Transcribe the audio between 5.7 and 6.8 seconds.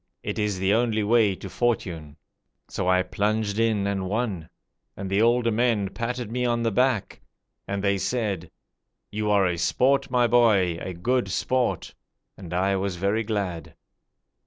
patted me on the